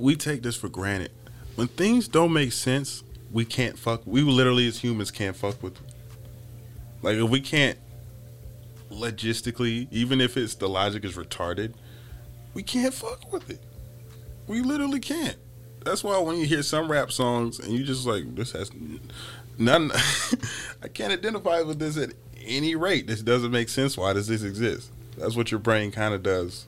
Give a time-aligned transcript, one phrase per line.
[0.00, 1.10] we take this for granted.
[1.56, 3.02] When things don't make sense,
[3.32, 4.00] we can't fuck.
[4.04, 5.76] We literally as humans can't fuck with.
[7.02, 7.76] Like if we can't
[8.92, 11.74] logistically, even if it's the logic is retarded,
[12.54, 13.58] we can't fuck with it.
[14.46, 15.36] We literally can't.
[15.84, 18.70] That's why when you hear some rap songs and you just like this has
[19.58, 19.90] none,
[20.82, 22.12] I can't identify with this at
[22.46, 23.08] any rate.
[23.08, 23.98] This doesn't make sense.
[23.98, 24.92] Why does this exist?
[25.16, 26.66] That's what your brain kind of does.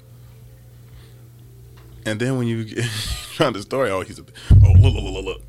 [2.07, 2.64] And then when you
[3.35, 4.23] trying the story, oh, he's a
[4.64, 5.43] oh look look look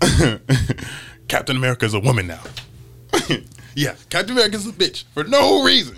[0.00, 0.40] look.
[1.28, 2.40] Captain America is a woman now.
[3.74, 5.96] yeah, Captain America is a bitch for no reason.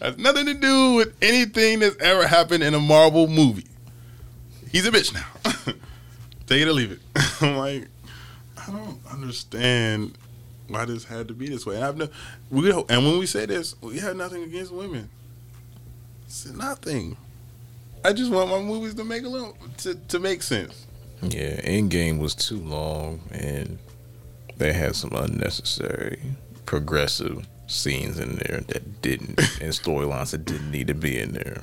[0.00, 3.66] Has nothing to do with anything that's ever happened in a Marvel movie.
[4.70, 5.74] He's a bitch now.
[6.46, 7.00] Take it or leave it.
[7.42, 7.88] I'm like,
[8.56, 10.16] I don't understand
[10.68, 11.82] why this had to be this way.
[11.82, 12.08] I've no,
[12.50, 15.08] we and when we say this, we have nothing against women.
[16.26, 17.16] It's nothing.
[18.08, 20.86] I just want my movies to make a little to, to make sense.
[21.20, 23.78] Yeah, Endgame was too long, and
[24.56, 26.18] they had some unnecessary
[26.64, 31.62] progressive scenes in there that didn't, and storylines that didn't need to be in there.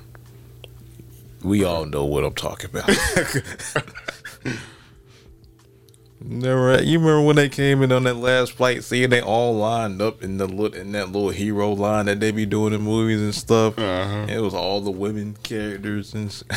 [1.41, 2.91] We all know what I'm talking about.
[6.21, 9.09] Never, you remember when they came in on that last flight scene?
[9.09, 12.45] They all lined up in the look in that little hero line that they be
[12.45, 13.77] doing in movies and stuff.
[13.77, 14.25] Uh-huh.
[14.29, 16.43] It was all the women characters and.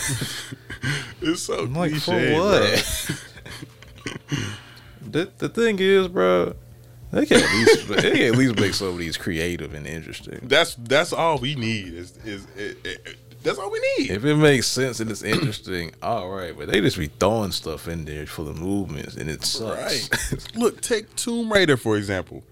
[1.21, 2.45] It's so I'm like, for cliche, bro.
[2.45, 3.25] what?
[5.11, 6.55] the the thing is, bro,
[7.11, 10.41] they can at least they can at least make some of these creative and interesting.
[10.45, 11.95] That's that's all we need.
[11.95, 14.11] Is is it, it, that's all we need.
[14.11, 16.57] If it makes sense and it's interesting, all right.
[16.57, 20.11] But they just be throwing stuff in there for the movements, and it sucks.
[20.33, 20.49] Right.
[20.57, 22.43] Look, take Tomb Raider for example.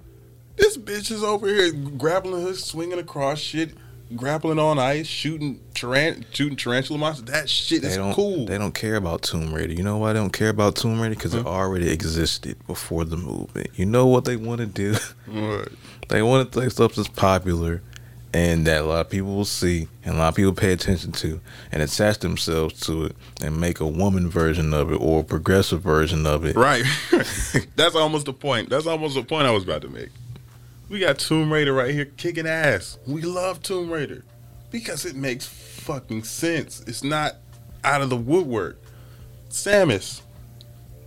[0.56, 3.74] This bitch is over here grappling her, swinging across shit,
[4.14, 7.26] grappling on ice, shooting taran- shooting tarantula monsters.
[7.26, 8.14] That shit they is don't.
[8.14, 8.46] cool.
[8.46, 9.74] They don't care about Tomb Raider.
[9.74, 11.14] You know why they don't care about Tomb Raider?
[11.14, 13.68] Because it already existed before the movement.
[13.74, 14.94] You know what they want to do?
[15.26, 15.68] What?
[16.08, 17.82] They want to take stuff that's popular
[18.36, 21.10] and that a lot of people will see and a lot of people pay attention
[21.10, 21.40] to
[21.72, 25.80] and attach themselves to it and make a woman version of it or a progressive
[25.80, 26.54] version of it.
[26.54, 26.84] Right.
[27.76, 28.68] That's almost the point.
[28.68, 30.10] That's almost the point I was about to make.
[30.90, 32.98] We got Tomb Raider right here kicking ass.
[33.06, 34.22] We love Tomb Raider
[34.70, 36.82] because it makes fucking sense.
[36.86, 37.36] It's not
[37.84, 38.78] out of the woodwork.
[39.48, 40.20] Samus,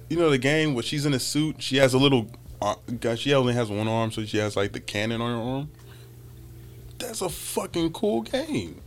[0.09, 1.61] you know the game where she's in a suit.
[1.61, 2.27] She has a little.
[2.59, 2.75] Uh,
[3.15, 5.69] she only has one arm, so she has like the cannon on her arm.
[6.99, 8.81] That's a fucking cool game.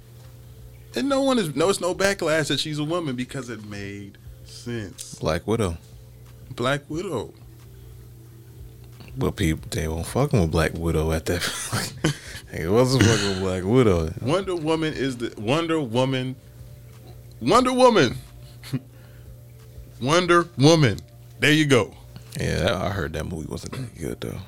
[0.95, 4.19] And no one is no, it's no backlash that she's a woman because it made
[4.45, 5.15] sense.
[5.15, 5.79] Black Widow.
[6.51, 7.33] Black Widow.
[9.17, 11.95] But people they won't fucking with Black Widow at that point.
[12.53, 14.13] it wasn't fucking with Black Widow.
[14.21, 16.37] Wonder Woman is the Wonder Woman.
[17.41, 18.17] Wonder Woman.
[20.03, 20.99] Wonder Woman.
[21.41, 21.95] There you go.
[22.39, 24.39] Yeah, I heard that movie wasn't that good though.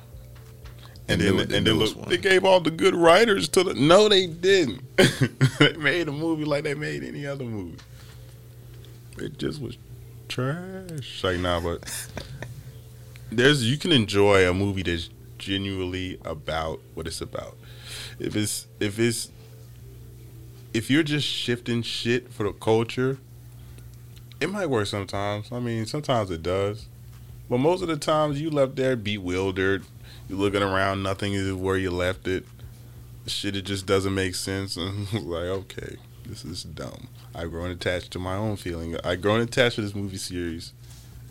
[1.07, 2.09] And The then, and then look, one.
[2.09, 3.73] they gave all the good writers to the.
[3.75, 4.81] No, they didn't.
[5.59, 7.77] they made a movie like they made any other movie.
[9.17, 9.77] It just was
[10.27, 11.23] trash.
[11.23, 12.09] Like nah, but
[13.31, 17.55] there's you can enjoy a movie that's genuinely about what it's about.
[18.19, 19.29] If it's if it's
[20.73, 23.19] if you're just shifting shit for the culture,
[24.41, 25.51] it might work sometimes.
[25.51, 26.87] I mean, sometimes it does.
[27.49, 29.85] But most of the times you left there bewildered.
[30.27, 32.45] You're looking around, nothing is where you left it.
[33.27, 34.75] Shit, it just doesn't make sense.
[34.77, 37.07] And like, okay, this is dumb.
[37.33, 38.97] I've grown attached to my own feeling.
[39.03, 40.73] I've grown attached to this movie series,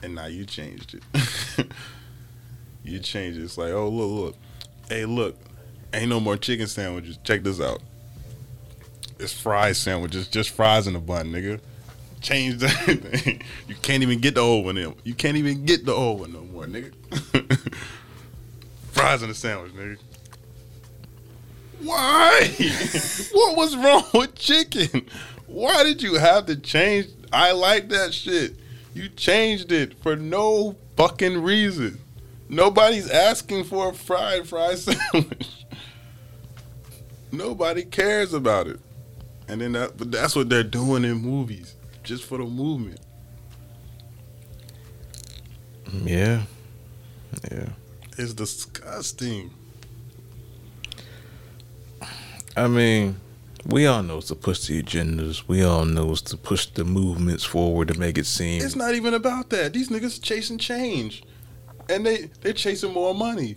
[0.03, 1.66] and now you changed it.
[2.84, 3.44] you changed it.
[3.44, 4.37] It's like, oh, look, look.
[4.88, 5.37] Hey, look.
[5.93, 7.19] Ain't no more chicken sandwiches.
[7.25, 7.81] Check this out.
[9.19, 11.61] It's fries sandwiches, just fries in a bun, nigga.
[12.21, 13.43] Changed everything.
[13.69, 14.94] you can't even get the old one in.
[15.05, 16.93] You can't even get the old one no more, nigga.
[18.94, 19.99] Fries in a sandwich, nigga.
[21.82, 22.49] Why?
[23.32, 25.06] what was wrong with chicken?
[25.47, 27.09] Why did you have to change?
[27.32, 28.55] I like that shit.
[28.94, 32.00] You changed it for no fucking reason.
[32.49, 35.67] Nobody's asking for a fried fry sandwich.
[37.32, 38.81] Nobody cares about it.
[39.49, 43.00] And then that, but that's what they're doing in movies, just for the movement.
[45.93, 46.43] Yeah.
[47.50, 47.69] Yeah.
[48.16, 49.50] It's disgusting.
[52.56, 53.16] I mean,
[53.66, 55.49] we all know it's to push the agendas.
[55.49, 58.94] We all know it's to push the movements forward to make it seem It's not
[58.94, 59.72] even about that.
[59.72, 61.25] These niggas chasing change,
[61.88, 63.56] and they they're chasing more money,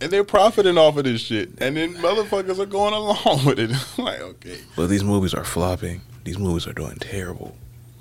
[0.00, 1.50] and they're profiting off of this shit.
[1.60, 3.70] And then motherfuckers are going along with it.
[3.98, 6.00] like, okay, But these movies are flopping.
[6.24, 7.54] These movies are doing terrible.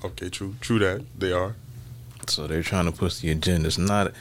[0.04, 1.56] Okay, true, true that they are.
[2.28, 3.68] So they're trying to push the agenda.
[3.68, 4.14] It's not.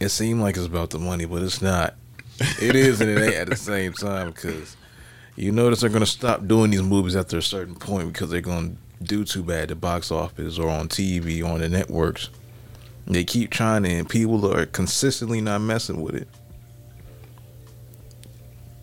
[0.00, 1.94] It seemed like it's about the money, but it's not.
[2.60, 4.76] It is and it ain't at the same time because
[5.34, 8.72] you notice they're gonna stop doing these movies after a certain point because they're gonna
[9.02, 12.30] do too bad at the box office or on TV or on the networks.
[13.06, 16.28] They keep trying to, and people are consistently not messing with it.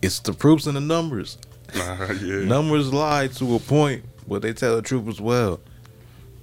[0.02, 1.38] It's the proofs and the numbers.
[1.74, 2.44] Nah, yeah.
[2.44, 5.60] Numbers lie to a point, but they tell the truth as well.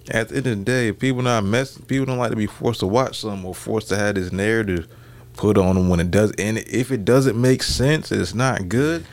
[0.09, 1.77] At the end of the day, people not mess.
[1.77, 4.87] People don't like to be forced to watch something or forced to have this narrative
[5.33, 6.31] put on them when it does.
[6.37, 9.05] And if it doesn't make sense, it's not good.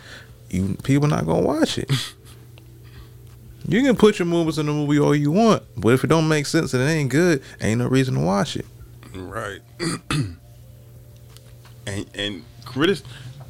[0.50, 1.90] You people not gonna watch it.
[3.68, 6.28] you can put your movies in the movie all you want, but if it don't
[6.28, 8.66] make sense and it ain't good, ain't no reason to watch it.
[9.14, 9.60] Right.
[11.86, 12.98] and and critic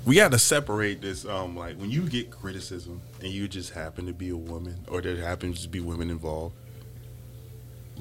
[0.06, 4.06] we got to separate this um like when you get criticism and you just happen
[4.06, 6.54] to be a woman or there happens to be women involved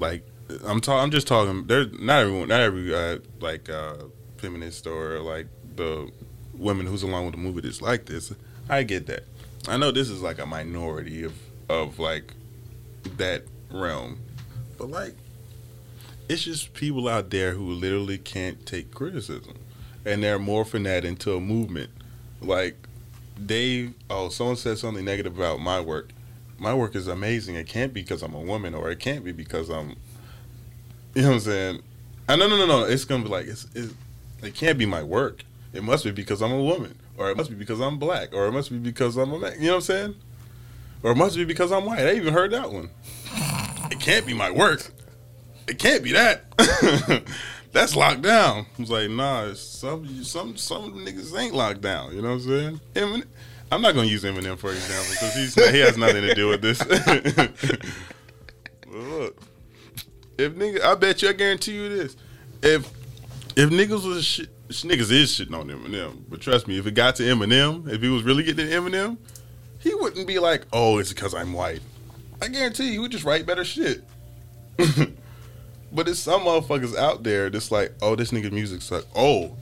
[0.00, 0.26] like
[0.64, 3.94] i'm talking i'm just talking there's not everyone not every uh, like uh
[4.40, 6.10] feminist or like the
[6.54, 8.32] women who's along with the movie that's like this.
[8.68, 9.24] I get that.
[9.68, 11.34] I know this is like a minority of
[11.68, 12.34] of like
[13.16, 14.18] that realm.
[14.78, 15.14] But like
[16.28, 19.54] it's just people out there who literally can't take criticism.
[20.04, 21.90] And they're morphing that into a movement.
[22.40, 22.76] Like
[23.36, 26.10] they oh someone said something negative about my work
[26.60, 29.32] my work is amazing it can't be because i'm a woman or it can't be
[29.32, 29.96] because i'm
[31.14, 31.82] you know what i'm saying
[32.28, 33.92] uh, no no no no it's gonna be like it's, it's
[34.42, 35.42] it can't be my work
[35.72, 38.46] it must be because i'm a woman or it must be because i'm black or
[38.46, 40.14] it must be because i'm a man you know what i'm saying
[41.02, 42.90] or it must be because i'm white i even heard that one
[43.90, 44.92] it can't be my work
[45.70, 46.44] it can't be that.
[47.72, 48.66] That's locked down.
[48.76, 52.12] I was like, nah, some some some niggas ain't locked down.
[52.12, 53.24] You know what I'm saying?
[53.70, 56.62] I'm not gonna use Eminem for example because he's he has nothing to do with
[56.62, 56.80] this.
[58.86, 59.40] look,
[60.38, 62.16] if nigga, I bet you, I guarantee you this:
[62.62, 62.90] if
[63.56, 67.16] if niggas was shit, niggas is shitting on Eminem, but trust me, if it got
[67.16, 69.16] to Eminem, if he was really getting to Eminem,
[69.78, 71.80] he wouldn't be like, oh, it's because I'm white.
[72.42, 74.02] I guarantee you, he would just write better shit.
[75.92, 79.04] But it's some motherfuckers out there that's like, oh, this nigga music suck.
[79.14, 79.56] Oh,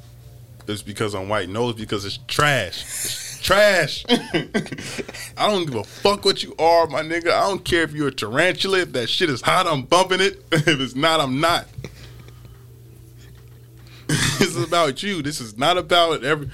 [0.67, 1.49] it's because I'm white.
[1.49, 2.83] No, it's because it's trash.
[2.83, 4.05] It's trash.
[4.09, 7.29] I don't give a fuck what you are, my nigga.
[7.29, 8.81] I don't care if you're a tarantula.
[8.81, 10.45] If that shit is hot, I'm bumping it.
[10.53, 11.67] if it's not, I'm not.
[14.07, 15.23] this is about you.
[15.23, 16.51] This is not about every.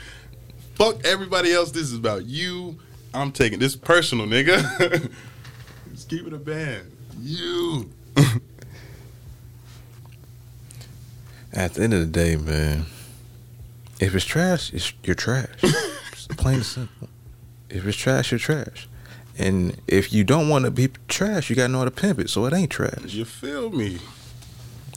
[0.74, 1.70] Fuck everybody else.
[1.70, 2.78] This is about you.
[3.12, 5.10] I'm taking this personal, nigga.
[5.92, 6.90] Just keep it a band.
[7.20, 7.90] You.
[11.52, 12.86] At the end of the day, man,
[14.00, 15.62] if it's trash, it's, you're trash.
[16.36, 17.08] Plain and simple.
[17.70, 18.88] If it's trash, you're trash.
[19.36, 22.30] And if you don't want to be trash, you gotta know how to pimp it,
[22.30, 23.12] so it ain't trash.
[23.12, 23.98] You feel me?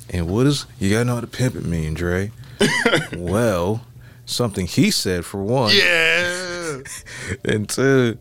[0.10, 2.32] And what is you gotta know how to pimp it mean, Dre?
[3.14, 3.86] well,
[4.26, 5.74] something he said for one.
[5.74, 6.82] Yeah.
[7.46, 8.18] and two,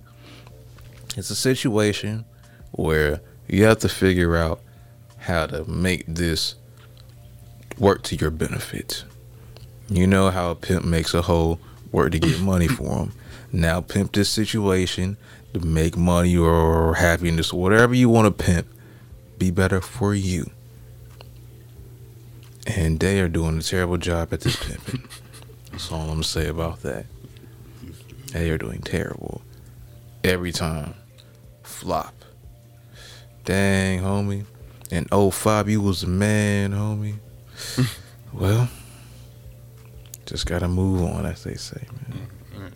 [1.17, 2.25] it's a situation
[2.73, 4.61] where you have to figure out
[5.19, 6.55] how to make this
[7.79, 9.05] work to your benefit.
[9.89, 11.59] You know how a pimp makes a hoe
[11.97, 13.13] work to get money for him.
[13.51, 15.17] Now pimp this situation
[15.55, 18.67] to make money or happiness, whatever you want to pimp,
[19.39, 20.51] be better for you.
[22.67, 25.09] And they are doing a terrible job at this pimping.
[25.71, 27.07] That's all I'm gonna say about that.
[28.33, 29.41] They are doing terrible.
[30.23, 30.95] Every time.
[31.63, 32.15] Flop.
[33.45, 34.45] Dang, homie.
[34.91, 37.17] In 05, you was a man, homie.
[38.33, 38.69] well,
[40.27, 42.29] just gotta move on, as they say, man.
[42.55, 42.73] Mm, mm.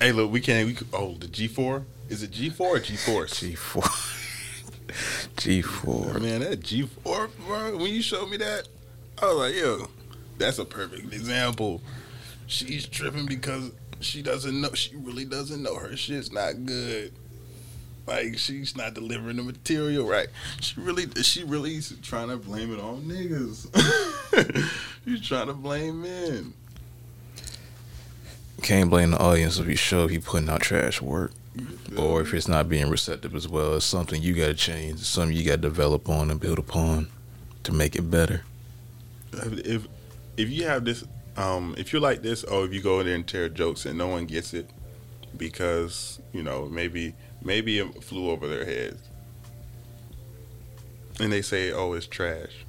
[0.00, 0.66] Hey, look, we can't.
[0.66, 3.26] We oh, the G four is it G four or G four?
[3.26, 3.82] G four.
[5.36, 6.18] G four.
[6.18, 7.76] Man, that G four, bro.
[7.78, 8.68] When you showed me that,
[9.20, 9.88] I was like, yo,
[10.38, 11.80] that's a perfect example.
[12.46, 14.72] She's tripping because she doesn't know.
[14.74, 17.12] She really doesn't know her shit's not good.
[18.06, 20.28] Like she's not delivering the material right.
[20.60, 23.70] She really, she really trying to blame it on niggas.
[25.04, 26.54] she's trying to blame men.
[28.62, 31.32] Can't blame the audience if you show he putting out trash work,
[31.98, 33.74] or if it's not being receptive as well.
[33.74, 35.00] It's something you got to change.
[35.00, 37.08] It's something you got to develop on and build upon
[37.64, 38.42] to make it better.
[39.32, 39.86] If
[40.36, 41.04] if you have this,
[41.36, 43.98] um, if you're like this, or if you go in there and tear jokes and
[43.98, 44.70] no one gets it
[45.36, 49.02] because you know maybe maybe it flew over their heads,
[51.20, 52.63] and they say, "Oh, it's trash,"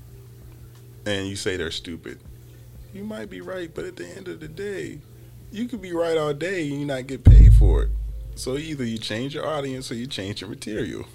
[1.05, 2.19] and you say they're stupid.
[2.93, 4.99] You might be right, but at the end of the day,
[5.51, 7.89] you could be right all day and you not get paid for it.
[8.35, 11.05] So either you change your audience or you change your material.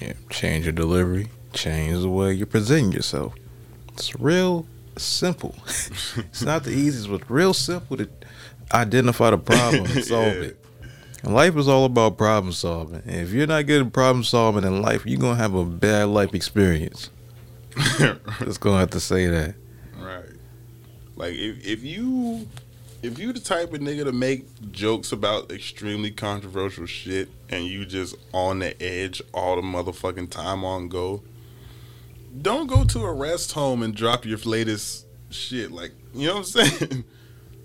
[0.00, 3.34] Yeah, change your delivery, change the way you're presenting yourself.
[3.94, 4.66] It's real
[4.96, 5.54] simple.
[5.66, 8.08] it's not the easiest, but real simple to
[8.74, 10.42] identify the problem and solve Yeah.
[10.48, 10.64] it.
[11.22, 13.02] And life is all about problem solving.
[13.06, 16.08] And if you're not good at problem solving in life, you're gonna have a bad
[16.08, 17.08] life experience.
[18.40, 19.54] Just gonna have to say that.
[19.98, 20.24] Right.
[21.16, 22.48] Like if if you
[23.02, 27.84] if you the type of nigga to make jokes about extremely controversial shit and you
[27.84, 31.22] just on the edge all the motherfucking time on go,
[32.40, 35.70] don't go to a rest home and drop your latest shit.
[35.70, 36.44] Like you know what I'm
[36.78, 37.04] saying?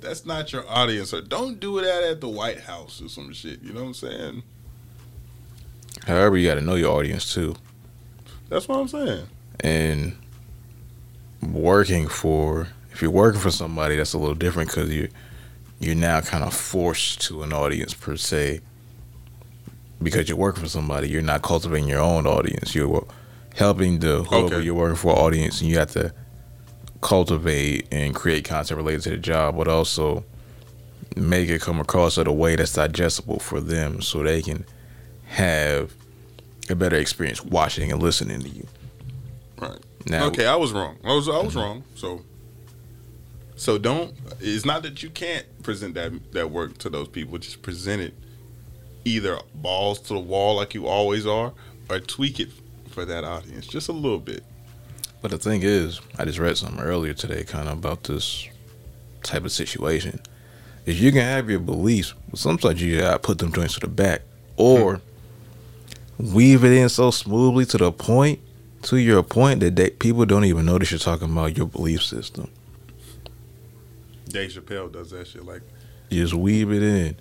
[0.01, 1.13] That's not your audience.
[1.13, 3.61] Or don't do that at the White House or some shit.
[3.61, 4.43] You know what I'm saying?
[6.05, 7.55] However, you gotta know your audience too.
[8.49, 9.27] That's what I'm saying.
[9.61, 10.15] And
[11.41, 15.07] working for if you're working for somebody that's a little different because you
[15.79, 18.61] you're now kind of forced to an audience per se.
[20.03, 22.73] Because you're working for somebody you're not cultivating your own audience.
[22.75, 23.05] You're
[23.55, 24.61] helping the whoever Okay.
[24.61, 26.13] you're working for audience and you have to
[27.01, 30.23] cultivate and create content related to the job but also
[31.15, 34.63] make it come across in a way that's digestible for them so they can
[35.25, 35.93] have
[36.69, 38.67] a better experience watching and listening to you
[39.61, 39.79] Right.
[40.07, 40.97] now okay, I was wrong.
[41.03, 41.83] I was I was wrong.
[41.95, 42.23] So
[43.55, 47.61] so don't it's not that you can't present that that work to those people, just
[47.61, 48.13] present it
[49.05, 51.53] either balls to the wall like you always are
[51.89, 52.49] or tweak it
[52.89, 54.43] for that audience just a little bit.
[55.21, 58.47] But the thing is, I just read something earlier today, kind of about this
[59.23, 60.19] type of situation.
[60.85, 63.87] Is you can have your beliefs, but sometimes you gotta put them joints to the
[63.87, 64.23] back,
[64.57, 64.99] or
[66.17, 66.33] hmm.
[66.33, 68.39] weave it in so smoothly to the point,
[68.83, 72.49] to your point that they, people don't even notice you're talking about your belief system.
[74.29, 75.61] Dave Chappelle does that shit like
[76.09, 77.15] You just weave it in,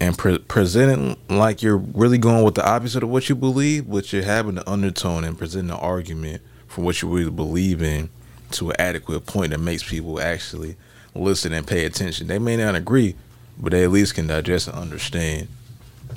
[0.00, 3.88] and pre- present it like you're really going with the opposite of what you believe,
[3.90, 8.08] but you're having the undertone and presenting an argument for what you really believe in
[8.52, 10.76] to an adequate point that makes people actually
[11.14, 12.26] listen and pay attention.
[12.26, 13.14] They may not agree,
[13.58, 15.48] but they at least can digest and understand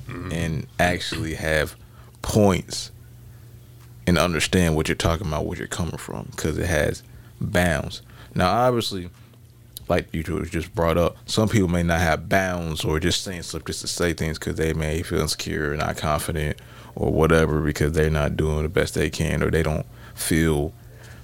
[0.07, 0.31] mm-hmm.
[0.31, 1.75] and actually have
[2.21, 2.91] points
[4.07, 7.03] and understand what you're talking about, where you're coming from, because it has
[7.39, 8.01] bounds.
[8.35, 9.09] Now, obviously,
[9.87, 13.65] like you just brought up, some people may not have bounds or just saying stuff
[13.65, 16.59] just to say things because they may feel insecure, not confident,
[16.95, 20.73] or whatever because they're not doing the best they can or they don't feel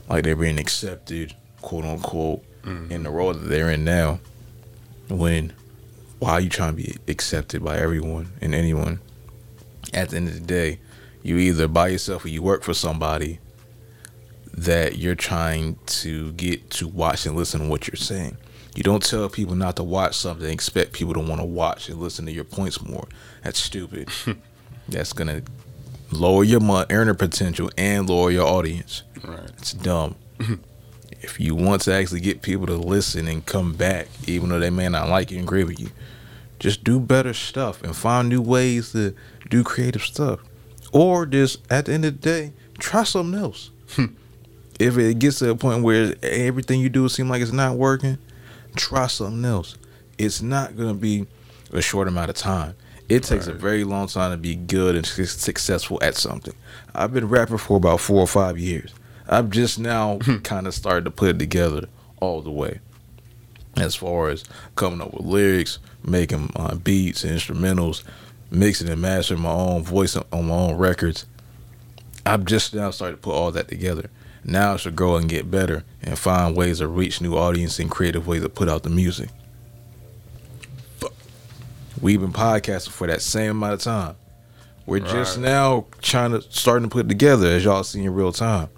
[0.07, 2.91] like they're being accepted, quote unquote, mm-hmm.
[2.91, 4.19] in the role that they're in now.
[5.09, 5.53] When
[6.19, 8.99] why are you trying to be accepted by everyone and anyone?
[9.93, 10.79] At the end of the day,
[11.23, 13.39] you either by yourself or you work for somebody
[14.53, 18.37] that you're trying to get to watch and listen to what you're saying.
[18.75, 21.99] You don't tell people not to watch something expect people to want to watch and
[21.99, 23.07] listen to your points more.
[23.43, 24.09] That's stupid.
[24.89, 25.43] That's gonna
[26.11, 29.03] lower your mon- earner potential and lower your audience.
[29.23, 29.49] right.
[29.57, 30.15] It's dumb.
[31.21, 34.69] if you want to actually get people to listen and come back, even though they
[34.69, 35.89] may not like you and agree with you,
[36.59, 39.15] just do better stuff and find new ways to
[39.49, 40.39] do creative stuff.
[40.91, 43.71] Or just at the end of the day, try something else.
[44.79, 48.17] if it gets to a point where everything you do seems like it's not working,
[48.75, 49.77] try something else.
[50.17, 51.27] It's not gonna be
[51.71, 52.75] a short amount of time.
[53.09, 56.53] It takes a very long time to be good and successful at something.
[56.93, 58.93] I've been rapping for about four or five years.
[59.27, 61.87] I've just now kind of started to put it together
[62.19, 62.79] all the way.
[63.77, 64.43] As far as
[64.75, 68.03] coming up with lyrics, making uh, beats and instrumentals,
[68.51, 71.25] mixing and mastering my own voice on my own records,
[72.25, 74.09] I've just now started to put all that together.
[74.43, 77.91] Now I should grow and get better and find ways to reach new audience and
[77.91, 79.29] creative ways to put out the music.
[80.99, 81.13] But
[82.01, 84.15] We've been podcasting for that same amount of time.
[84.85, 88.31] We're just now trying to starting to put it together as y'all see in real
[88.31, 88.69] time.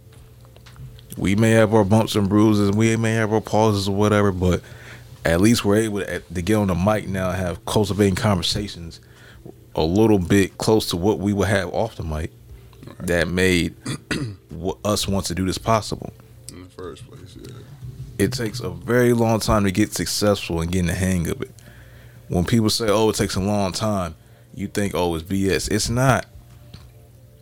[1.17, 4.61] We may have our bumps and bruises, we may have our pauses or whatever, but
[5.23, 8.99] at least we're able to, to get on the mic now and have cultivating conversations
[9.75, 12.31] a little bit close to what we would have off the mic
[12.99, 13.75] that made
[14.85, 16.11] us want to do this possible.
[16.49, 17.55] In the first place, yeah.
[18.17, 21.51] It takes a very long time to get successful and getting the hang of it.
[22.27, 24.15] When people say, "Oh, it takes a long time,"
[24.53, 26.25] you think, "Oh, it's BS." It's not,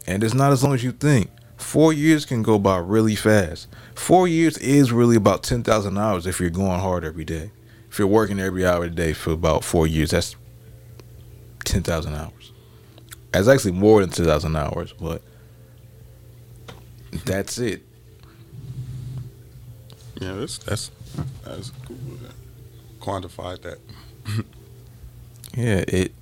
[0.07, 1.29] and it's not as long as you think.
[1.57, 3.67] Four years can go by really fast.
[3.93, 7.51] Four years is really about ten thousand hours if you're going hard every day.
[7.91, 10.35] If you're working every hour a day for about four years, that's
[11.69, 12.51] ten thousand hours.
[13.31, 15.21] That's actually more than ten thousand hours, but
[17.25, 17.83] that's it.
[20.19, 20.91] Yeah, that's that's
[21.45, 21.97] that's cool.
[22.99, 23.77] Quantified that.
[25.55, 26.13] Yeah, it.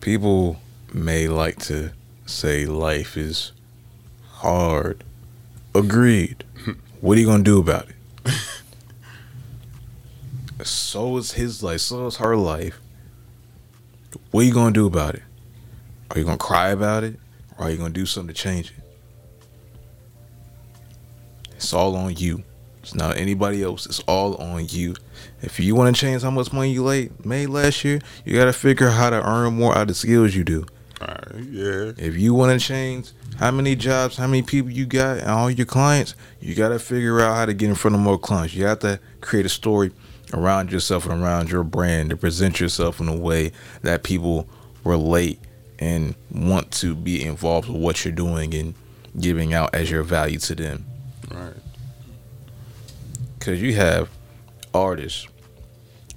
[0.00, 0.60] People
[0.92, 1.90] may like to
[2.26, 3.52] say life is
[4.28, 5.04] hard.
[5.74, 6.44] Agreed.
[7.00, 7.96] what are you gonna do about it?
[10.66, 11.80] so is his life.
[11.80, 12.80] So is her life.
[14.34, 15.22] What are you gonna do about it?
[16.10, 17.20] Are you gonna cry about it,
[17.56, 18.82] or are you gonna do something to change it?
[21.54, 22.42] It's all on you.
[22.82, 23.86] It's not anybody else.
[23.86, 24.96] It's all on you.
[25.40, 28.52] If you want to change how much money you made last year, you got to
[28.52, 30.66] figure out how to earn more out of the skills you do.
[31.00, 31.92] Right, yeah.
[31.96, 35.48] If you want to change how many jobs, how many people you got, and all
[35.48, 38.52] your clients, you got to figure out how to get in front of more clients.
[38.52, 39.92] You have to create a story
[40.34, 44.48] around yourself and around your brand to present yourself in a way that people
[44.84, 45.38] relate
[45.78, 48.74] and want to be involved with what you're doing and
[49.18, 50.84] giving out as your value to them.
[51.30, 51.54] Right.
[53.38, 54.10] Because you have
[54.72, 55.26] artists,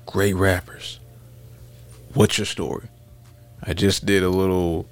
[0.06, 1.00] great rappers.
[2.14, 2.88] What's your story?
[3.64, 4.88] I just did a little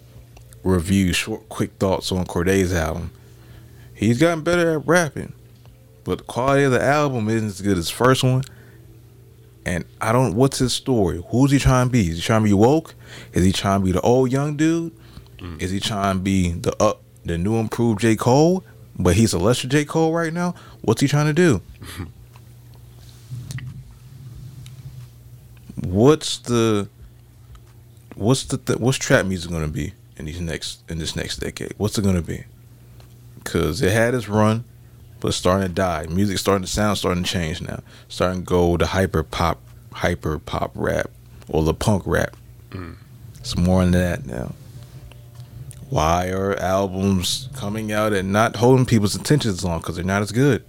[0.63, 3.11] review, short, quick thoughts on Cordae's album.
[3.93, 5.33] He's gotten better at rapping,
[6.03, 8.43] but the quality of the album isn't as good as the first one.
[9.65, 10.35] And I don't.
[10.35, 11.23] What's his story?
[11.29, 12.09] Who's he trying to be?
[12.09, 12.93] Is he trying to be woke?
[13.33, 14.93] Is he trying to be the old young dude?
[15.39, 15.61] Mm.
[15.61, 18.63] Is he trying to be the up, the new improved J Cole?
[18.97, 20.53] But he's a lesser J Cole right now.
[20.81, 21.61] What's he trying to do?
[25.81, 26.87] what's the
[28.15, 31.73] what's the th- what's trap music gonna be in these next in this next decade?
[31.77, 32.43] What's it gonna be?
[33.43, 34.63] Cause it had its run,
[35.25, 36.05] but it's starting to die.
[36.07, 37.79] Music starting to sound starting to change now.
[38.07, 39.59] Starting to go to hyper pop,
[39.91, 41.09] hyper pop rap,
[41.49, 42.37] or the punk rap.
[42.69, 42.97] Mm.
[43.39, 44.53] It's more than that now.
[45.89, 49.79] Why are albums coming out and not holding people's attention as long?
[49.79, 50.63] Because they're not as good.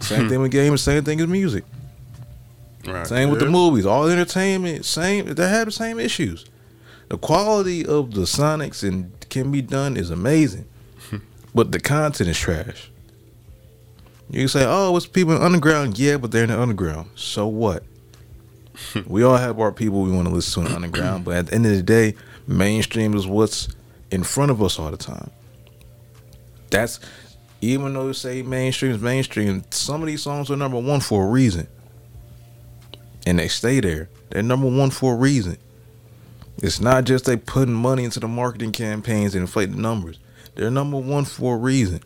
[0.00, 0.82] Same thing with games.
[0.82, 1.64] Same thing as music.
[2.86, 3.06] Right.
[3.06, 3.86] Same with the movies.
[3.86, 5.34] All entertainment, same.
[5.34, 6.44] They have the same issues.
[7.08, 10.66] The quality of the Sonics and can be done is amazing,
[11.54, 12.90] but the content is trash.
[14.30, 17.10] You can say, "Oh, it's people in the underground." Yeah, but they're in the underground.
[17.14, 17.82] So what?
[19.06, 21.46] we all have our people we want to listen to in the underground, but at
[21.46, 22.14] the end of the day,
[22.46, 23.68] mainstream is what's
[24.10, 25.30] in front of us all the time.
[26.70, 26.98] That's
[27.60, 31.24] even though you say mainstream is mainstream, some of these songs are number one for
[31.24, 31.68] a reason
[33.26, 34.08] and they stay there.
[34.30, 35.56] They're number one for a reason.
[36.58, 40.18] It's not just they putting money into the marketing campaigns and inflate the numbers.
[40.54, 42.00] They're number one for a reason.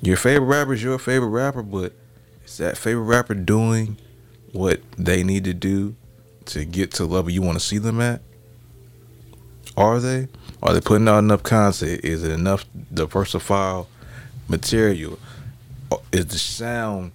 [0.00, 1.92] Your favorite rapper is your favorite rapper, but
[2.44, 3.96] is that favorite rapper doing
[4.52, 5.96] what they need to do
[6.46, 8.20] to get to the level you want to see them at?
[9.76, 10.28] Are they?
[10.62, 12.04] Are they putting out enough content?
[12.04, 13.86] Is it enough diversified
[14.48, 15.18] material?
[16.12, 17.12] Is the sound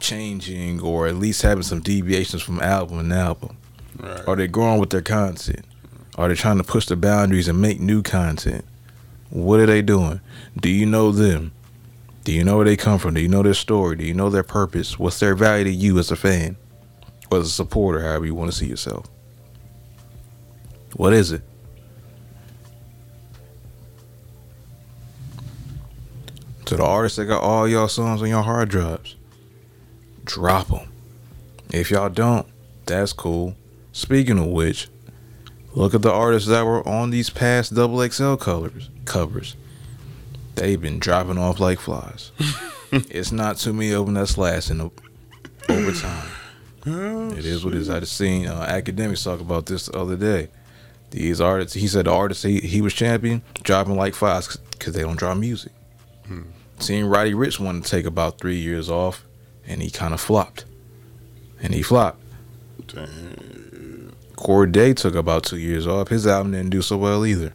[0.00, 3.56] changing or at least having some deviations from album to album?
[3.98, 4.26] Right.
[4.26, 5.64] Are they growing with their content?
[6.16, 8.64] Are they trying to push the boundaries and make new content?
[9.30, 10.20] What are they doing?
[10.60, 11.52] Do you know them?
[12.24, 13.14] Do you know where they come from?
[13.14, 13.96] Do you know their story?
[13.96, 14.98] Do you know their purpose?
[14.98, 16.56] What's their value to you as a fan
[17.30, 19.06] or as a supporter, however you want to see yourself?
[20.94, 21.42] What is it?
[26.66, 29.16] To the artists that got all y'all songs on your hard drives,
[30.24, 30.92] drop them.
[31.72, 32.46] If y'all don't,
[32.86, 33.56] that's cool.
[33.92, 34.88] Speaking of which,
[35.74, 39.56] look at the artists that were on these past double XL colors covers.
[40.54, 42.30] They've been dropping off like flies.
[42.92, 44.80] it's not too many of them that's lasting
[45.68, 46.28] over time.
[46.86, 47.88] Oh, it is what it is.
[47.88, 50.48] I just seen uh, Akademiks talk about this the other day.
[51.10, 55.02] These artists, he said the artists he, he was champion dropping like flies because they
[55.02, 55.72] don't drop music.
[56.26, 56.42] Hmm.
[56.80, 59.24] Seeing Roddy Ricch wanted to take about three years off
[59.66, 60.64] and he kind of flopped.
[61.62, 62.20] And he flopped.
[62.88, 64.12] Damn.
[64.34, 66.08] Cordae took about two years off.
[66.08, 67.54] His album didn't do so well either.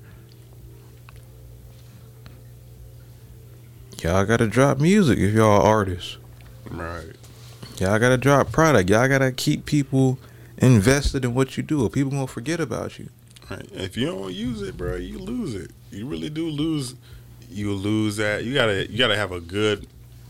[4.04, 6.18] Y'all gotta drop music if y'all artists.
[6.70, 7.16] Right.
[7.80, 8.90] Y'all gotta drop product.
[8.90, 10.20] Y'all gotta keep people
[10.58, 13.10] invested in what you do, or people gonna forget about you.
[13.50, 13.68] Right.
[13.74, 15.72] If you don't use it, bro, you lose it.
[15.92, 16.96] You really do lose.
[17.50, 18.44] You lose that.
[18.44, 18.92] You gotta.
[18.92, 19.88] You gotta have a good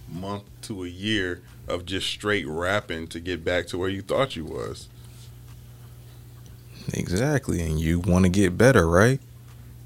[0.07, 4.35] month to a year of just straight rapping to get back to where you thought
[4.35, 4.87] you was.
[6.93, 9.19] Exactly, and you want to get better, right?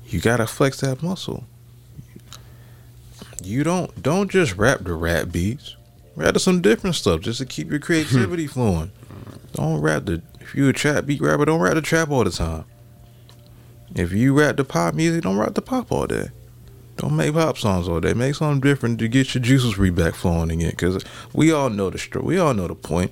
[0.07, 1.45] You gotta flex that muscle.
[3.51, 5.75] You don't don't just rap the rap beats.
[6.15, 8.91] Rap to some different stuff just to keep your creativity flowing.
[9.51, 12.31] Don't rap the if you a trap beat rapper, don't rap the trap all the
[12.31, 12.63] time.
[13.93, 16.29] If you rap the pop music, don't rap the pop all day.
[16.95, 18.13] Don't make pop songs all day.
[18.13, 20.69] Make something different to get your juices re back flowing again.
[20.69, 23.11] Because we all know the str- we all know the point.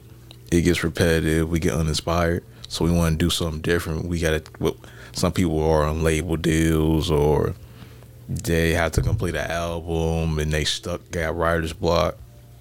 [0.54, 1.49] It gets repetitive.
[1.49, 2.45] We get uninspired.
[2.69, 4.06] So we want to do something different.
[4.06, 4.41] We gotta.
[4.58, 4.78] Well,
[5.12, 7.56] some people are on label deals or
[8.29, 12.15] they have to complete an album and they stuck got writer's block.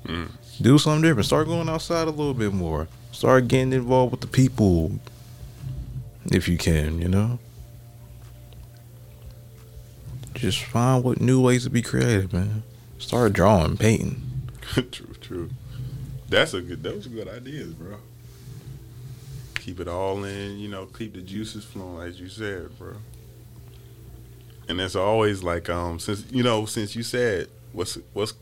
[0.05, 0.31] Mm.
[0.63, 1.27] Do something different.
[1.27, 2.89] Start going outside a little bit more.
[3.13, 4.99] Start getting involved with the people
[6.33, 7.39] if you can, you know.
[10.35, 12.63] Just find what new ways to be creative, man.
[12.99, 14.23] Start drawing, painting.
[14.73, 15.51] true, true.
[16.29, 16.83] That's a good.
[16.83, 17.97] Those are good ideas, bro.
[19.57, 20.87] Keep it all in, you know.
[20.87, 22.97] Keep the juices flowing, as you said, bro.
[24.69, 28.35] And it's always like, um, since you know, since you said what's what's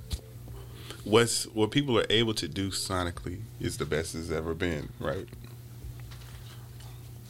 [1.05, 5.27] what's what people are able to do sonically is the best it's ever been, right?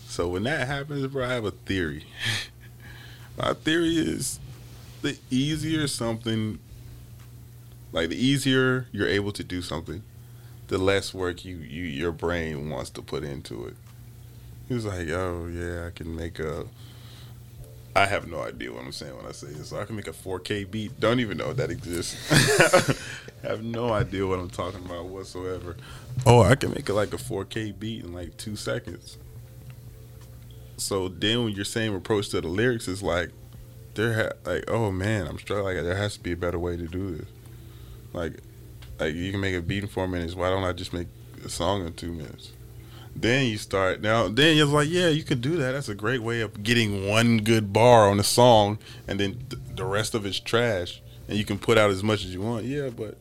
[0.08, 2.06] So when that happens, bro, I have a theory.
[3.36, 4.40] My theory is
[5.02, 6.58] the easier something
[7.92, 10.02] like the easier you're able to do something,
[10.68, 13.74] the less work you, you your brain wants to put into it.
[14.68, 16.66] He was like, "Oh yeah, I can make a."
[17.96, 19.70] I have no idea what I'm saying when I say this.
[19.70, 21.00] So I can make a 4K beat.
[21.00, 22.30] Don't even know that exists.
[23.42, 25.76] I have no idea what I'm talking about whatsoever.
[26.26, 29.16] Oh, I can make it like a 4K beat in like two seconds.
[30.76, 33.30] So then, when your same approach to the lyrics is like,
[33.94, 35.76] there, ha- like, oh man, I'm struggling.
[35.76, 37.28] Like, there has to be a better way to do this.
[38.12, 38.40] Like,
[39.00, 40.34] like you can make a beat in four minutes.
[40.34, 41.08] Why don't I just make
[41.42, 42.52] a song in two minutes?
[43.18, 44.28] Then you start now.
[44.28, 45.72] Then you're like, yeah, you can do that.
[45.72, 49.62] That's a great way of getting one good bar on a song, and then th-
[49.74, 52.64] the rest of it's trash, and you can put out as much as you want.
[52.66, 53.16] Yeah, but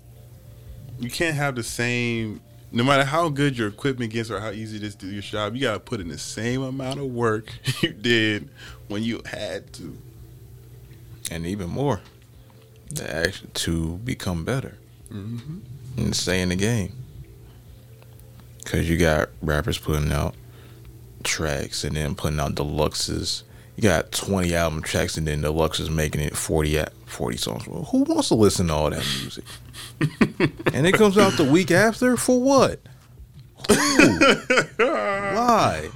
[0.99, 2.41] you can't have the same.
[2.73, 5.21] No matter how good your equipment gets or how easy it is to do your
[5.21, 8.49] job, you gotta put in the same amount of work you did
[8.89, 9.97] when you had to.
[11.31, 12.01] And even more,
[12.91, 14.77] the action to become better
[15.11, 15.59] Mm-hmm.
[15.97, 16.91] and stay in the game.
[18.65, 20.35] Cause you got rappers putting out
[21.23, 23.43] tracks and then putting out deluxes.
[23.75, 27.67] You got 20 album tracks and then deluxes making it 40 a- 40 songs.
[27.67, 29.43] Well, who wants to listen to all that music?
[30.73, 32.79] and it comes out the week after for what?
[33.69, 34.19] Who?
[34.77, 35.89] Why?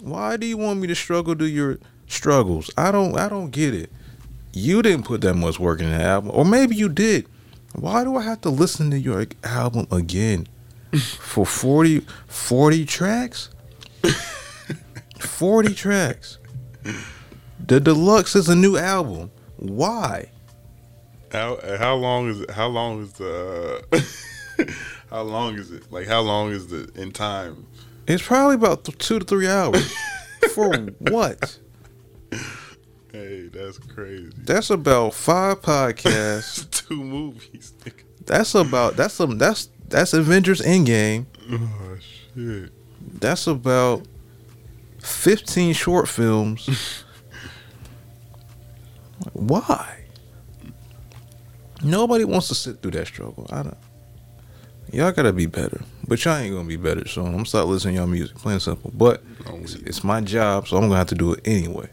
[0.00, 2.70] Why do you want me to struggle to your struggles?
[2.76, 3.90] I don't I don't get it.
[4.52, 6.30] You didn't put that much work in the album.
[6.32, 7.26] Or maybe you did.
[7.74, 10.46] Why do I have to listen to your album again?
[10.98, 13.50] For 40, 40 tracks?
[15.18, 16.38] 40 tracks.
[17.66, 19.30] The deluxe is a new album.
[19.56, 20.30] Why?
[21.32, 22.50] How how long is it?
[22.50, 23.84] How long is the?
[23.92, 24.64] Uh,
[25.10, 25.90] how long is it?
[25.90, 27.66] Like how long is the in time?
[28.06, 29.92] It's probably about th- two to three hours.
[30.54, 31.58] For what?
[33.10, 34.30] Hey, that's crazy.
[34.36, 36.70] That's about five podcasts.
[36.88, 37.72] Two movies.
[37.84, 38.02] nigga.
[38.26, 41.26] That's about that's some that's that's Avengers Endgame.
[41.50, 41.96] Oh
[42.34, 42.72] shit.
[43.20, 44.02] That's about
[44.98, 46.68] fifteen short films.
[49.32, 50.04] Why?
[51.82, 53.46] Nobody wants to sit through that struggle.
[53.50, 53.76] I don't.
[54.92, 57.06] Y'all gotta be better, but y'all ain't gonna be better.
[57.08, 58.92] So I'm gonna start listening to y'all music, plain simple.
[58.94, 61.88] But Oh, it's, it's my job, so I'm gonna have to do it anyway.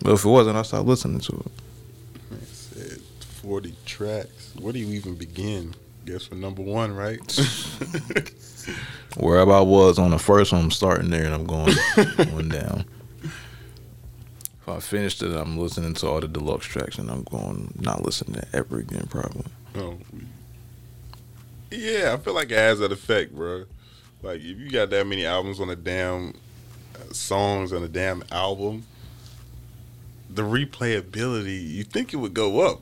[0.00, 2.30] But if it wasn't, I'll stop listening to it.
[2.30, 3.00] Man said
[3.42, 4.52] forty tracks.
[4.60, 5.74] Where do you even begin?
[6.04, 7.20] Guess for number one, right?
[9.16, 11.74] Wherever I was on the first one, I'm starting there and I'm going
[12.16, 12.84] going down.
[13.22, 18.02] If I finished it, I'm listening to all the deluxe tracks and I'm going not
[18.02, 19.44] listening to ever again probably.
[19.76, 19.98] oh.
[21.70, 23.64] Yeah, I feel like it has that effect, bro.
[24.22, 26.34] Like if you got that many albums on a damn
[26.94, 28.84] uh, songs on a damn album,
[30.28, 32.80] the replayability, you think it would go up.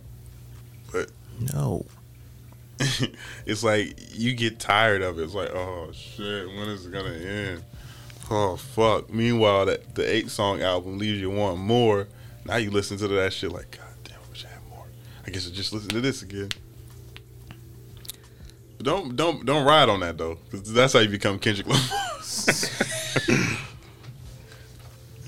[0.93, 1.11] But
[1.53, 1.87] no.
[3.47, 5.25] it's like you get tired of it.
[5.25, 7.63] It's like, oh shit, when is it gonna end?
[8.31, 9.11] Oh fuck.
[9.13, 12.09] Meanwhile, that the eight song album leaves you wanting more.
[12.45, 14.87] Now you listen to that shit like, god damn, I wish I had more.
[15.27, 16.49] I guess I just listen to this again.
[18.79, 21.83] But don't don't don't ride on that though, 'cause that's how you become Kendrick Lamar.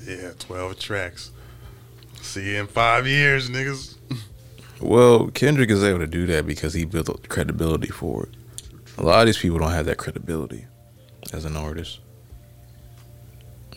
[0.07, 1.31] yeah, twelve tracks.
[2.21, 3.95] See you in five years, niggas.
[4.81, 8.29] Well, Kendrick is able to do that because he built credibility for it.
[8.97, 10.65] A lot of these people don't have that credibility
[11.31, 11.99] as an artist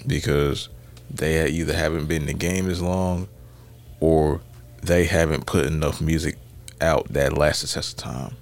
[0.06, 0.68] because
[1.10, 3.28] they either haven't been in the game as long
[4.00, 4.40] or
[4.82, 6.36] they haven't put enough music
[6.80, 8.36] out that lasts the test of time.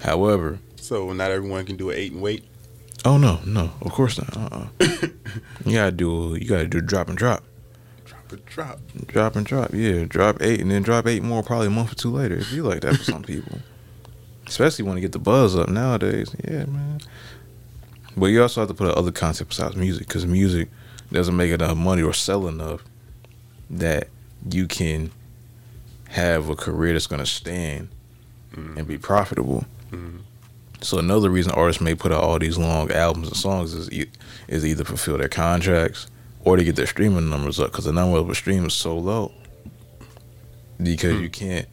[0.00, 2.44] However, So not everyone can do an eight and wait.
[3.04, 4.36] oh no, no, of course not.
[4.36, 4.66] Uh-uh.
[5.66, 7.42] you gotta do, you gotta do drop and drop.
[8.28, 8.80] Drop a drop.
[9.06, 10.04] Drop and drop, yeah.
[10.04, 12.36] Drop eight and then drop eight more probably a month or two later.
[12.36, 13.58] If you like that for some people.
[14.46, 16.34] Especially when you get the buzz up nowadays.
[16.44, 17.00] Yeah, man.
[18.16, 20.68] But you also have to put out other concepts besides music because music
[21.10, 22.84] doesn't make enough money or sell enough
[23.70, 24.08] that
[24.50, 25.10] you can
[26.10, 27.88] have a career that's going to stand
[28.52, 28.78] mm-hmm.
[28.78, 29.64] and be profitable.
[29.90, 30.18] Mm-hmm.
[30.80, 34.10] So another reason artists may put out all these long albums and songs is e-
[34.48, 36.08] is either fulfill their contracts
[36.44, 38.96] or to get their streaming numbers up because the number of a stream is so
[38.96, 39.32] low.
[40.82, 41.32] Because you hmm.
[41.32, 41.68] can't,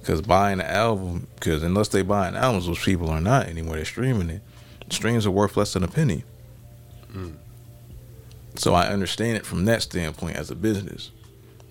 [0.00, 3.76] because buying an album, because unless they buying albums, those people are not anymore.
[3.76, 4.42] They're streaming it.
[4.90, 6.24] Streams are worth less than a penny.
[7.12, 7.32] Hmm.
[8.56, 11.10] So I understand it from that standpoint as a business,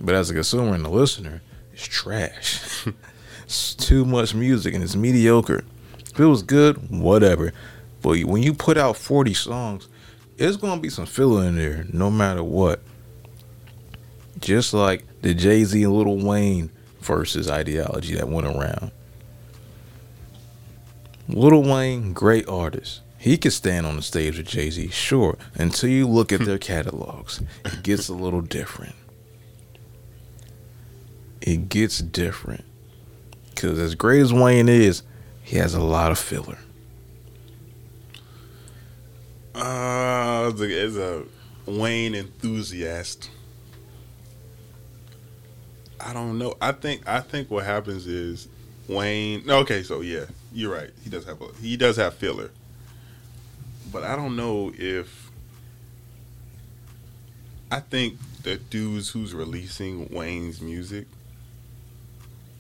[0.01, 2.85] but as a consumer and a listener, it's trash.
[3.43, 5.63] it's too much music and it's mediocre.
[5.99, 7.53] If it was good, whatever.
[8.01, 9.87] But when you put out 40 songs,
[10.37, 12.81] it's gonna be some filler in there, no matter what.
[14.39, 16.69] Just like the Jay Z and Lil Wayne
[16.99, 18.91] versus ideology that went around.
[21.27, 23.01] Lil Wayne, great artist.
[23.17, 25.37] He could stand on the stage with Jay Z, sure.
[25.55, 28.95] Until you look at their catalogs, it gets a little different.
[31.39, 32.65] It gets different.
[33.49, 35.03] Because as great as Wayne is,
[35.41, 36.57] he has a lot of filler.
[39.63, 41.23] Uh, as a,
[41.65, 43.29] Wayne enthusiast,
[46.01, 46.55] I don't know.
[46.59, 48.49] I think I think what happens is
[48.89, 49.49] Wayne.
[49.49, 50.89] Okay, so yeah, you're right.
[51.01, 52.51] He does have a he does have filler,
[53.89, 55.31] but I don't know if
[57.71, 61.07] I think the dudes who's releasing Wayne's music.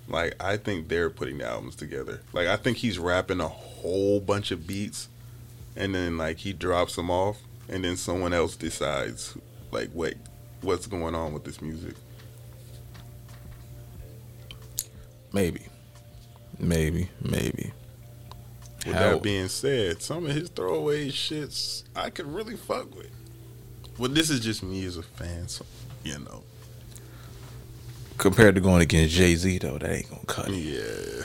[0.07, 2.21] Like I think they're putting the albums together.
[2.31, 5.09] Like I think he's rapping a whole bunch of beats
[5.75, 7.37] and then like he drops them off
[7.69, 9.35] and then someone else decides
[9.71, 10.15] like wait
[10.61, 11.95] what's going on with this music
[15.31, 15.65] Maybe.
[16.59, 17.09] Maybe.
[17.21, 17.71] Maybe.
[18.85, 23.09] with How- that being said some of his throwaway shits i could really fuck with
[23.97, 25.65] well this is just me as a fan so
[26.03, 26.43] you know
[28.19, 30.53] Compared to going against Jay Z, though, that ain't gonna cut it.
[30.53, 31.23] yeah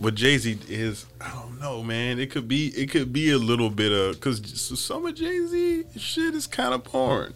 [0.00, 2.18] but jay-z is i don't know man.
[2.18, 4.40] It could be it could be a little bit of because
[4.80, 7.34] some of jay-z shit is kind of porn.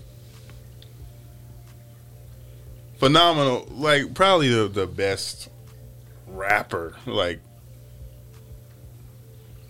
[2.97, 5.51] Phenomenal like probably the, the best
[6.27, 7.41] rapper like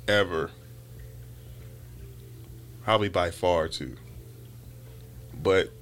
[0.07, 0.51] ever.
[2.85, 3.97] Probably by far too.
[5.43, 5.73] But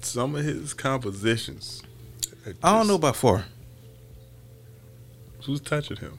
[0.00, 1.82] some of his compositions
[2.46, 3.44] are I don't know about far.
[5.44, 6.18] who's touching him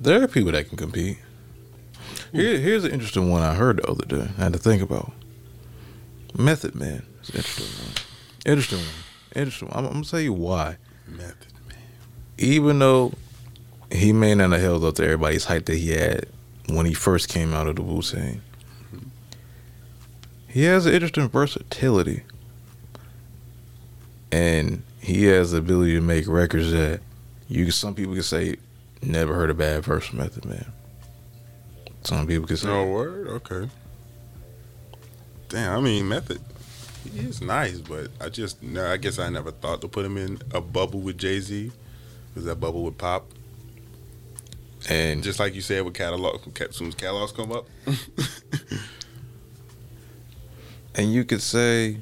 [0.00, 1.18] There are people that can compete.
[2.32, 4.28] Here, here's an interesting one I heard the other day.
[4.38, 5.12] I had to think about.
[6.36, 7.06] Method Man.
[7.20, 7.94] It's interesting one.
[8.44, 8.88] Interesting one.
[9.36, 9.68] Interesting.
[9.68, 9.78] One.
[9.78, 10.76] I'm, I'm gonna tell you why.
[11.06, 11.78] method man
[12.38, 13.12] Even though
[13.90, 16.26] he may not have held up to everybody's hype that he had
[16.68, 18.42] when he first came out of the Wu Tang,
[20.48, 22.22] he has an interesting versatility,
[24.32, 27.00] and he has the ability to make records that
[27.48, 27.70] you.
[27.70, 28.56] Some people can say
[29.06, 30.72] never heard a bad verse from Method Man.
[32.02, 33.28] Some people can say No word.
[33.28, 33.68] Okay.
[35.48, 35.78] Damn.
[35.78, 36.40] I mean, method.
[37.12, 38.86] He is nice, but I just no.
[38.90, 41.70] I guess I never thought to put him in a bubble with Jay Z.
[42.28, 43.26] Because that bubble would pop.
[44.88, 47.66] and Just like you said with catalog, as soon as catalogs come up.
[50.96, 51.98] and you could say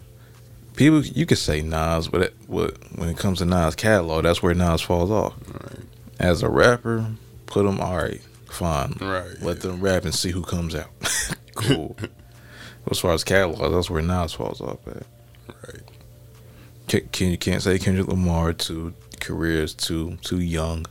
[0.76, 4.42] people you could say Nas, but it, what when it comes to Nas catalog, that's
[4.42, 5.34] where Nas falls off.
[5.52, 5.81] right.
[6.18, 7.06] As a rapper,
[7.46, 8.96] put them all right, fine.
[9.00, 9.40] Right.
[9.40, 10.90] Let them rap and see who comes out.
[11.54, 11.96] cool.
[12.90, 15.06] as far as catalog, that's where Nas falls off at.
[15.66, 15.82] Right.
[16.88, 20.84] Can, can you can't say Kendrick Lamar too career is too too young,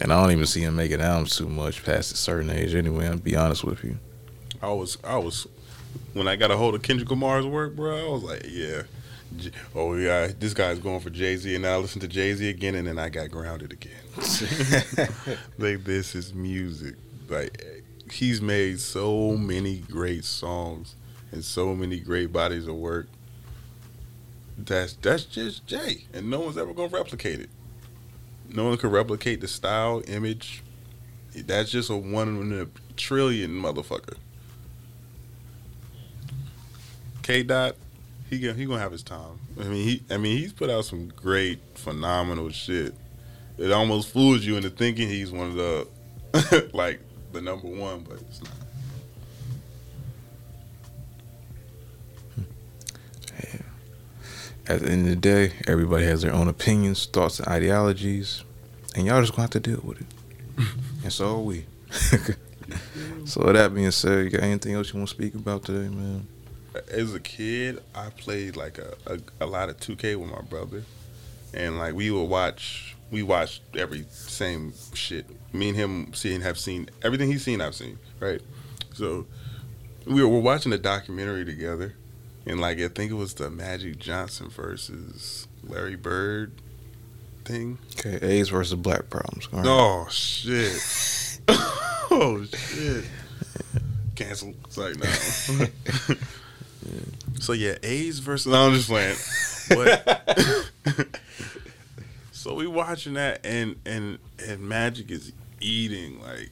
[0.00, 2.74] and I don't even see him making albums too much past a certain age.
[2.74, 3.98] Anyway, I'll be honest with you.
[4.62, 4.98] I was.
[5.04, 5.46] I was.
[6.12, 8.82] When I got a hold of Kendrick Lamar's work, bro, I was like, yeah.
[9.74, 12.48] Oh yeah, this guy's going for Jay Z, and now I listen to Jay Z
[12.48, 13.92] again, and then I got grounded again.
[15.58, 16.94] like this is music.
[17.28, 20.96] Like he's made so many great songs
[21.32, 23.08] and so many great bodies of work.
[24.56, 27.50] That's that's just Jay, and no one's ever gonna replicate it.
[28.48, 30.62] No one can replicate the style, image.
[31.34, 34.16] That's just a one in a trillion motherfucker.
[37.22, 37.76] K Dot,
[38.30, 39.38] he gonna, he gonna have his time.
[39.60, 42.94] I mean he I mean he's put out some great, phenomenal shit.
[43.58, 47.00] It almost fools you into thinking he's one of the like
[47.32, 48.52] the number one, but it's not.
[54.68, 58.42] At the end of the day, everybody has their own opinions, thoughts, and ideologies,
[58.96, 60.06] and y'all just gonna have to deal with it.
[61.04, 61.66] and so are we.
[63.26, 65.88] So with that being said, you got anything else you want to speak about today,
[65.88, 66.28] man?
[66.90, 70.82] As a kid, I played like a, a, a lot of 2K with my brother,
[71.54, 72.94] and like we would watch.
[73.08, 75.26] We watched every same shit.
[75.52, 77.60] Me and him seeing have seen everything he's seen.
[77.60, 78.40] I've seen right.
[78.94, 79.26] So
[80.06, 81.94] we were, we're watching a documentary together,
[82.46, 86.52] and like I think it was the Magic Johnson versus Larry Bird
[87.44, 87.78] thing.
[87.98, 89.52] Okay, AIDS versus black problems.
[89.52, 89.64] Right.
[89.66, 91.40] Oh shit!
[91.48, 93.04] oh shit!
[94.14, 94.54] Cancel.
[94.64, 96.16] It's like no.
[97.40, 98.52] so yeah, A's versus.
[98.52, 99.16] No, I'm just playing.
[99.68, 100.70] But
[102.32, 106.50] so we watching that, and and and Magic is eating like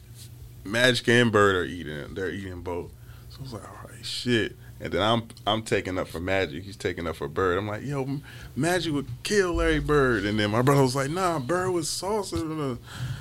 [0.64, 2.14] Magic and Bird are eating.
[2.14, 2.90] They're eating both.
[3.30, 4.56] So I was like, all right, shit.
[4.80, 6.64] And then I'm I'm taking up for Magic.
[6.64, 7.58] He's taking up for Bird.
[7.58, 8.20] I'm like, yo,
[8.56, 10.24] Magic would kill Larry Bird.
[10.24, 12.78] And then my brother was like, nah, Bird was salsa.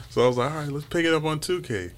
[0.09, 1.91] So I was like, all right, let's pick it up on 2K.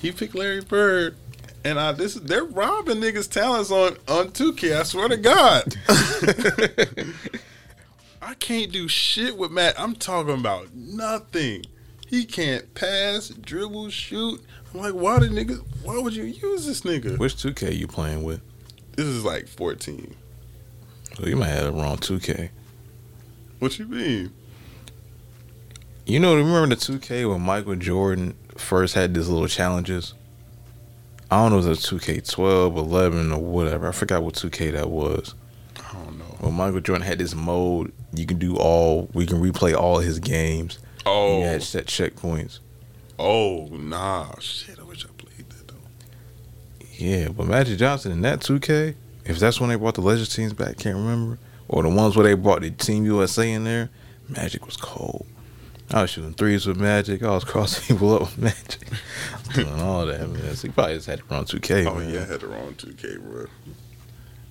[0.00, 1.16] He picked Larry Bird.
[1.64, 4.78] And I this is they're robbing niggas' talents on on 2K.
[4.78, 5.76] I swear to God.
[8.20, 9.78] I can't do shit with Matt.
[9.78, 11.64] I'm talking about nothing.
[12.06, 14.42] He can't pass, dribble, shoot.
[14.72, 15.64] I'm like, why the niggas?
[15.82, 17.18] Why would you use this nigga?
[17.18, 18.40] Which 2K you playing with?
[18.96, 20.14] This is like 14.
[21.16, 22.50] So you might have the wrong 2K.
[23.58, 24.32] What you mean?
[26.06, 30.12] You know, remember the 2K when Michael Jordan first had these little challenges?
[31.30, 33.88] I don't know if it was 2K12, 11, or whatever.
[33.88, 35.34] I forgot what 2K that was.
[35.76, 36.24] I don't know.
[36.40, 40.18] When Michael Jordan had this mode, you can do all, we can replay all his
[40.18, 40.78] games.
[41.06, 42.58] Oh, You had set checkpoints.
[43.18, 44.78] oh, nah, shit.
[44.78, 46.86] I wish I played that though.
[46.96, 50.52] Yeah, but Magic Johnson in that 2K, if that's when they brought the Legends teams
[50.52, 51.38] back, can't remember.
[51.68, 53.88] Or the ones where they brought the Team USA in there,
[54.28, 55.26] Magic was cold.
[55.94, 57.22] I was shooting threes with Magic.
[57.22, 58.88] I was crossing people up with Magic.
[59.54, 60.56] Doing all that, man.
[60.56, 61.86] So you probably just had to run 2K.
[61.86, 62.12] Oh man.
[62.12, 63.46] yeah, I had the wrong 2K, bro.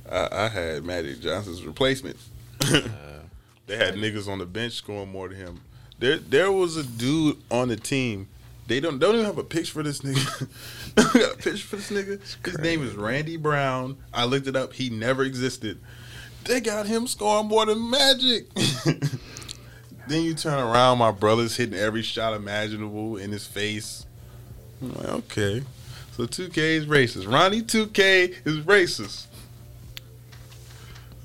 [0.10, 2.15] I, I had Magic Johnson's replacement.
[2.60, 5.62] they had niggas on the bench scoring more than him.
[5.99, 8.29] There, there was a dude on the team.
[8.67, 10.47] They don't don't even have a picture for this nigga.
[10.95, 12.21] got a picture for this nigga.
[12.45, 13.97] His name is Randy Brown.
[14.13, 14.71] I looked it up.
[14.71, 15.82] He never existed.
[16.45, 18.47] They got him scoring more than Magic.
[20.07, 24.05] Then you turn around, my brother's hitting every shot imaginable in his face.
[24.81, 25.63] I'm like, okay.
[26.17, 27.31] So 2K is racist.
[27.31, 29.25] Ronnie 2K is racist.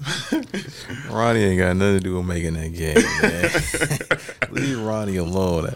[1.10, 4.50] Ronnie ain't got nothing to do with making that game, man.
[4.52, 5.74] Leave Ronnie alone.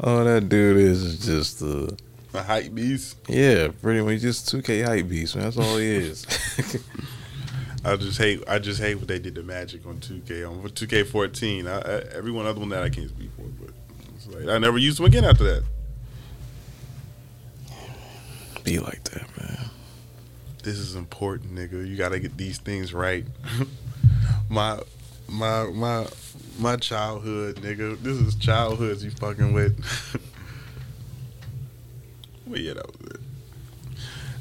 [0.00, 1.88] Oh, that dude is just uh,
[2.34, 3.16] A hype beast.
[3.28, 5.44] yeah, pretty much just 2K hype beast, man.
[5.44, 6.26] That's all he is.
[7.84, 8.42] I just hate.
[8.48, 11.66] I just hate what they did to Magic on 2K on 2K14.
[11.66, 13.74] I, I, every one other one that I can't speak for, but
[14.16, 15.64] it's like, I never used them again after that.
[18.64, 19.70] Be like that, man.
[20.62, 21.86] This is important, nigga.
[21.86, 23.24] You gotta get these things right.
[24.48, 24.80] my
[25.28, 26.06] my my
[26.58, 27.98] my childhood, nigga.
[28.02, 29.78] This is childhoods you fucking with.
[32.46, 33.20] well, yeah, that was it.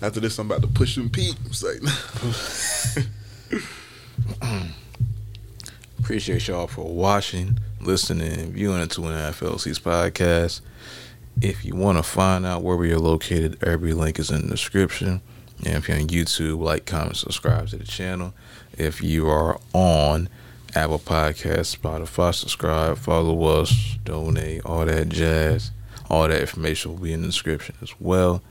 [0.02, 1.36] After this, I'm about to push them Pete.
[1.46, 1.82] It's like,
[6.00, 10.62] Appreciate y'all for watching, listening, viewing the Two and a Half LC's podcast.
[11.42, 14.50] If you want to find out where we are located, every link is in the
[14.50, 15.22] description.
[15.66, 18.34] And if you're on YouTube, like, comment, subscribe to the channel.
[18.78, 20.30] If you are on
[20.76, 25.72] Apple Podcasts, Spotify, subscribe, follow us, donate, all that jazz.
[26.10, 28.42] All that information will be in the description as well.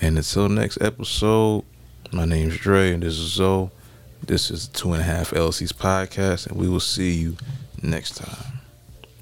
[0.00, 1.64] And until next episode,
[2.12, 3.70] my name's Dre and this is Zoe.
[4.24, 7.36] This is Two and a Half LC's podcast, and we will see you
[7.82, 8.60] next time.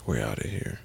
[0.05, 0.79] We're out of here.